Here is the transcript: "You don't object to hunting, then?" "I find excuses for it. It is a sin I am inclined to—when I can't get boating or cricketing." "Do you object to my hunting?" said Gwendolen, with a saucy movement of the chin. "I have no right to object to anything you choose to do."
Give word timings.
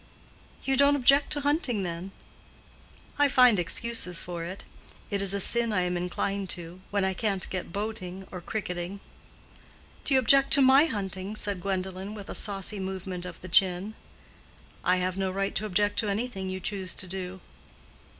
"You 0.63 0.75
don't 0.75 0.95
object 0.95 1.31
to 1.33 1.41
hunting, 1.41 1.83
then?" 1.83 2.09
"I 3.19 3.27
find 3.27 3.59
excuses 3.59 4.19
for 4.19 4.43
it. 4.43 4.63
It 5.11 5.21
is 5.21 5.31
a 5.31 5.39
sin 5.39 5.71
I 5.71 5.81
am 5.81 5.95
inclined 5.95 6.49
to—when 6.49 7.05
I 7.05 7.13
can't 7.13 7.47
get 7.51 7.71
boating 7.71 8.25
or 8.31 8.41
cricketing." 8.41 8.99
"Do 10.03 10.15
you 10.15 10.19
object 10.19 10.51
to 10.53 10.61
my 10.63 10.85
hunting?" 10.87 11.35
said 11.35 11.61
Gwendolen, 11.61 12.15
with 12.15 12.31
a 12.31 12.33
saucy 12.33 12.79
movement 12.79 13.27
of 13.27 13.39
the 13.41 13.47
chin. 13.47 13.93
"I 14.83 14.95
have 14.95 15.17
no 15.17 15.29
right 15.29 15.53
to 15.53 15.67
object 15.67 15.99
to 15.99 16.09
anything 16.09 16.49
you 16.49 16.59
choose 16.59 16.95
to 16.95 17.05
do." 17.05 17.39